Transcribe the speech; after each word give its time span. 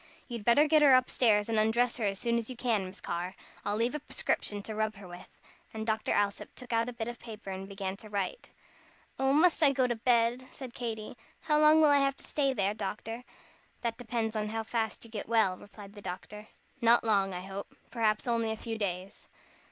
"You'd 0.27 0.43
better 0.43 0.67
get 0.67 0.81
her 0.81 0.95
up 0.95 1.11
stairs 1.11 1.47
and 1.47 1.59
undress 1.59 1.97
her 1.97 2.05
as 2.05 2.17
soon 2.17 2.39
as 2.39 2.49
you 2.49 2.55
can, 2.55 2.85
Miss 2.85 2.99
Carr. 3.01 3.35
I'll 3.63 3.75
leave 3.75 3.93
a 3.93 3.99
prescription 3.99 4.63
to 4.63 4.73
rub 4.73 4.95
her 4.95 5.07
with." 5.07 5.27
And 5.75 5.85
Dr. 5.85 6.11
Alsop 6.11 6.55
took 6.55 6.73
out 6.73 6.89
a 6.89 6.93
bit 6.93 7.07
of 7.07 7.19
paper 7.19 7.51
and 7.51 7.69
began 7.69 7.95
to 7.97 8.09
write. 8.09 8.49
"Oh, 9.19 9.31
must 9.31 9.61
I 9.61 9.71
go 9.71 9.85
to 9.85 9.95
bed?" 9.95 10.47
said 10.51 10.73
Katy. 10.73 11.17
"How 11.41 11.59
long 11.59 11.81
will 11.81 11.91
I 11.91 11.99
have 11.99 12.15
to 12.15 12.23
stay 12.23 12.51
there, 12.51 12.73
doctor?" 12.73 13.23
"That 13.81 13.97
depends 13.99 14.35
on 14.35 14.49
how 14.49 14.63
fast 14.63 15.05
you 15.05 15.11
get 15.11 15.29
well," 15.29 15.55
replied 15.55 15.93
the 15.93 16.01
doctor; 16.01 16.47
"not 16.81 17.03
long, 17.03 17.31
I 17.31 17.41
hope. 17.41 17.75
Perhaps 17.91 18.25
only 18.25 18.49
a 18.49 18.55
few 18.57 18.79
days. 18.79 19.27